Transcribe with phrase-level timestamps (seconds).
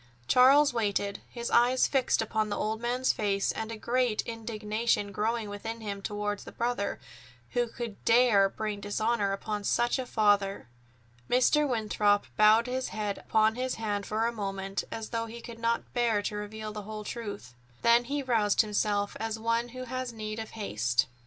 [0.27, 5.47] Charles waited, his eyes fixed upon the old man's face, and a great indignation growing
[5.47, 6.99] within him toward the brother
[7.51, 10.67] who could dare bring dishonor upon such a father!
[11.29, 11.69] Mr.
[11.69, 15.93] Winthrop bowed his head upon his hand for a moment, as though he could not
[15.93, 17.53] bear to reveal the whole truth.
[17.83, 21.05] Then he roused himself as one who has need of haste.